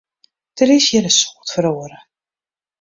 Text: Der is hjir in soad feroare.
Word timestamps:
Der 0.57 0.69
is 0.77 0.87
hjir 0.89 1.05
in 1.09 1.15
soad 1.19 1.47
feroare. 1.53 1.97